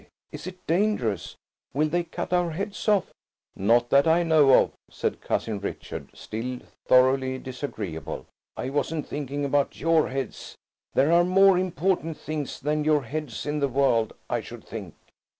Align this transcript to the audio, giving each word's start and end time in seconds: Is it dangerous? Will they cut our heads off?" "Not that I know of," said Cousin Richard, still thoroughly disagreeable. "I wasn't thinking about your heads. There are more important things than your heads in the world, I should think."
Is 0.31 0.47
it 0.47 0.65
dangerous? 0.65 1.35
Will 1.75 1.87
they 1.87 2.01
cut 2.03 2.33
our 2.33 2.49
heads 2.49 2.87
off?" 2.89 3.13
"Not 3.55 3.91
that 3.91 4.07
I 4.07 4.23
know 4.23 4.63
of," 4.63 4.71
said 4.89 5.21
Cousin 5.21 5.59
Richard, 5.59 6.09
still 6.17 6.57
thoroughly 6.87 7.37
disagreeable. 7.37 8.25
"I 8.57 8.71
wasn't 8.71 9.05
thinking 9.07 9.45
about 9.45 9.79
your 9.79 10.09
heads. 10.09 10.55
There 10.95 11.11
are 11.11 11.23
more 11.23 11.55
important 11.55 12.17
things 12.17 12.59
than 12.59 12.83
your 12.83 13.03
heads 13.03 13.45
in 13.45 13.59
the 13.59 13.69
world, 13.69 14.13
I 14.27 14.41
should 14.41 14.63
think." 14.63 14.95